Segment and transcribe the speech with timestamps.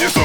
[0.00, 0.24] your soul.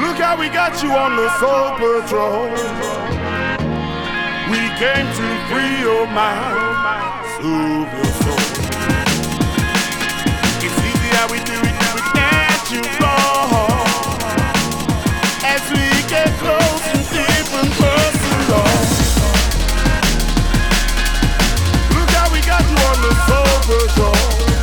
[0.00, 2.48] Look how we got you on the soul patrol.
[4.50, 8.44] We came to free your mind, soothe your soul.
[10.64, 14.18] It's easy how we do it, we get you wrong.
[15.44, 18.68] As we get close to different personal.
[21.96, 24.61] Look how we got you on the soul patrol.